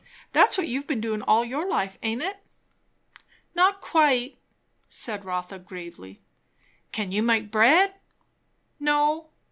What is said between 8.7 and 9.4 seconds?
"No."